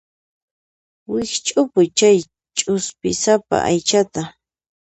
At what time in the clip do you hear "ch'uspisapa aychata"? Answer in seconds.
2.57-4.21